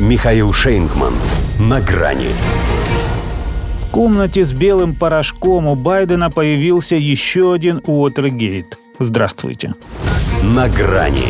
[0.00, 1.12] Михаил Шейнгман.
[1.60, 2.30] На грани.
[3.80, 8.76] В комнате с белым порошком у Байдена появился еще один Уотергейт.
[8.98, 9.74] Здравствуйте.
[10.42, 11.28] На грани.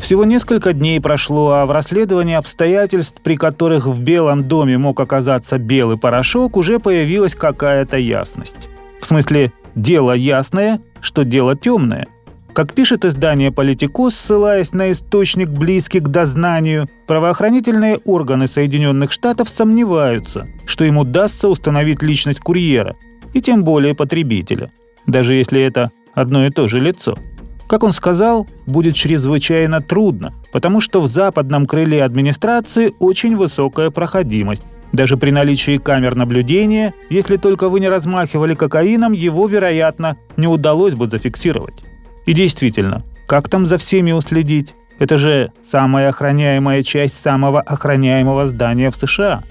[0.00, 5.58] Всего несколько дней прошло, а в расследовании обстоятельств, при которых в Белом доме мог оказаться
[5.58, 8.68] белый порошок, уже появилась какая-то ясность.
[9.00, 12.08] В смысле, дело ясное, что дело темное–
[12.52, 20.48] как пишет издание «Политикос», ссылаясь на источник, близкий к дознанию, правоохранительные органы Соединенных Штатов сомневаются,
[20.66, 22.96] что им удастся установить личность курьера,
[23.34, 24.72] и тем более потребителя,
[25.06, 27.16] даже если это одно и то же лицо.
[27.68, 34.64] Как он сказал, будет чрезвычайно трудно, потому что в западном крыле администрации очень высокая проходимость.
[34.92, 40.94] Даже при наличии камер наблюдения, если только вы не размахивали кокаином, его, вероятно, не удалось
[40.94, 41.84] бы зафиксировать.
[42.26, 44.74] И действительно, как там за всеми уследить?
[44.98, 49.42] Это же самая охраняемая часть самого охраняемого здания в США.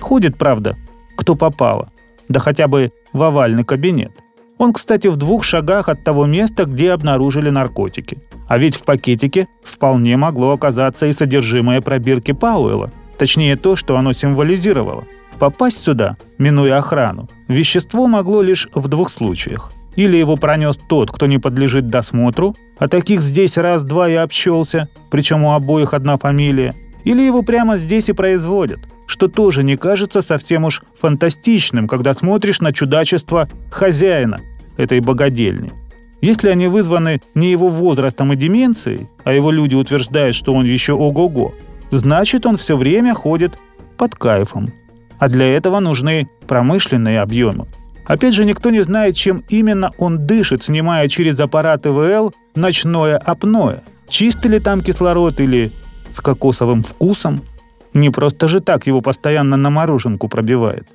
[0.00, 0.76] Ходит, правда,
[1.16, 1.90] кто попало.
[2.28, 4.12] Да хотя бы в овальный кабинет.
[4.58, 8.18] Он, кстати, в двух шагах от того места, где обнаружили наркотики.
[8.48, 12.90] А ведь в пакетике вполне могло оказаться и содержимое пробирки Пауэлла.
[13.18, 15.04] Точнее, то, что оно символизировало.
[15.38, 19.72] Попасть сюда, минуя охрану, вещество могло лишь в двух случаях.
[19.96, 25.44] Или его пронес тот, кто не подлежит досмотру, а таких здесь раз-два и обчелся, причем
[25.44, 30.64] у обоих одна фамилия, или его прямо здесь и производят, что тоже не кажется совсем
[30.64, 34.40] уж фантастичным, когда смотришь на чудачество хозяина
[34.76, 35.72] этой богадельни.
[36.20, 40.94] Если они вызваны не его возрастом и деменцией, а его люди утверждают, что он еще
[40.94, 41.54] ого-го,
[41.90, 43.58] значит он все время ходит
[43.96, 44.72] под кайфом.
[45.18, 47.66] А для этого нужны промышленные объемы.
[48.06, 53.80] Опять же, никто не знает, чем именно он дышит, снимая через аппарат ИВЛ ночное апноэ.
[54.08, 55.72] Чистый ли там кислород или
[56.14, 57.42] с кокосовым вкусом?
[57.94, 60.86] Не просто же так его постоянно на мороженку пробивает.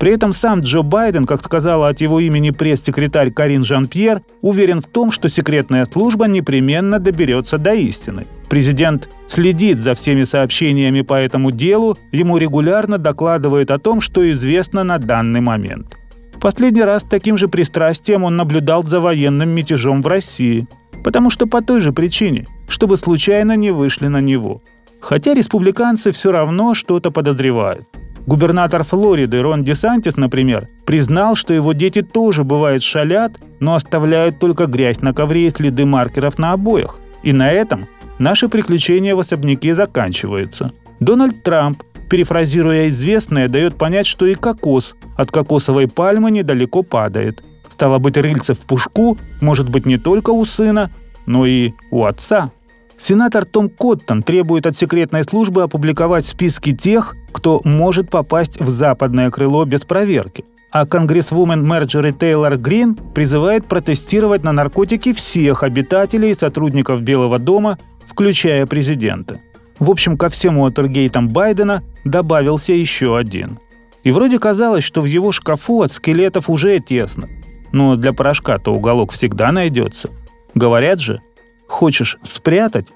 [0.00, 4.86] При этом сам Джо Байден, как сказала от его имени пресс-секретарь Карин Жан-Пьер, уверен в
[4.86, 8.26] том, что секретная служба непременно доберется до истины.
[8.50, 14.84] Президент следит за всеми сообщениями по этому делу, ему регулярно докладывает о том, что известно
[14.84, 15.96] на данный момент–
[16.38, 20.66] последний раз таким же пристрастием он наблюдал за военным мятежом в России.
[21.04, 24.60] Потому что по той же причине, чтобы случайно не вышли на него.
[25.00, 27.86] Хотя республиканцы все равно что-то подозревают.
[28.26, 34.66] Губернатор Флориды Рон Десантис, например, признал, что его дети тоже бывает шалят, но оставляют только
[34.66, 36.98] грязь на ковре и следы маркеров на обоях.
[37.22, 37.86] И на этом
[38.18, 40.72] наши приключения в особняке заканчиваются.
[40.98, 47.42] Дональд Трамп перефразируя известное, дает понять, что и кокос от кокосовой пальмы недалеко падает.
[47.70, 50.90] Стало быть, рыльце в пушку может быть не только у сына,
[51.26, 52.50] но и у отца.
[52.98, 59.30] Сенатор Том Коттон требует от секретной службы опубликовать списки тех, кто может попасть в западное
[59.30, 60.44] крыло без проверки.
[60.70, 67.78] А конгрессвумен Мерджери Тейлор Грин призывает протестировать на наркотики всех обитателей и сотрудников Белого дома,
[68.06, 69.40] включая президента.
[69.78, 73.58] В общем, ко всем Уотергейтам Байдена добавился еще один.
[74.04, 77.28] И вроде казалось, что в его шкафу от скелетов уже тесно.
[77.72, 80.10] Но для порошка-то уголок всегда найдется.
[80.54, 81.20] Говорят же,
[81.66, 82.86] хочешь спрятать,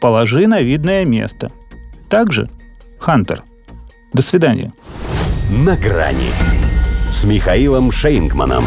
[0.00, 1.50] положи на видное место.
[2.08, 2.48] Так же,
[2.98, 3.42] Хантер.
[4.12, 4.72] До свидания.
[5.50, 6.30] На грани
[7.10, 8.64] с Михаилом Шейнгманом.